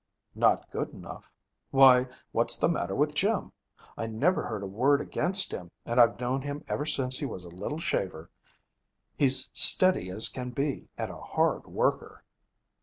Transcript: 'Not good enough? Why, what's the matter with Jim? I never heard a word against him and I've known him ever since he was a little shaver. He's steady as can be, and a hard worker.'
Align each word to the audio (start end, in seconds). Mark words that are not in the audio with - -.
'Not 0.33 0.71
good 0.71 0.89
enough? 0.95 1.31
Why, 1.69 2.07
what's 2.31 2.57
the 2.57 2.67
matter 2.67 2.95
with 2.95 3.13
Jim? 3.13 3.51
I 3.95 4.07
never 4.07 4.41
heard 4.43 4.63
a 4.63 4.65
word 4.65 4.99
against 4.99 5.51
him 5.51 5.69
and 5.85 6.01
I've 6.01 6.19
known 6.19 6.41
him 6.41 6.65
ever 6.67 6.87
since 6.87 7.19
he 7.19 7.27
was 7.27 7.43
a 7.43 7.49
little 7.51 7.77
shaver. 7.77 8.31
He's 9.15 9.51
steady 9.53 10.09
as 10.09 10.27
can 10.29 10.49
be, 10.49 10.89
and 10.97 11.11
a 11.11 11.21
hard 11.21 11.67
worker.' 11.67 12.23